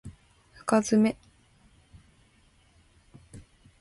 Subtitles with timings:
[0.65, 1.15] 深爪